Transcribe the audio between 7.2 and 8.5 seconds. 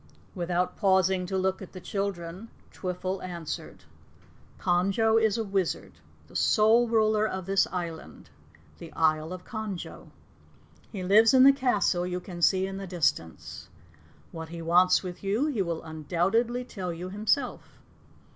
of this island,